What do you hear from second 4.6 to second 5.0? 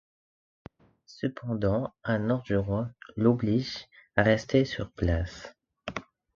sur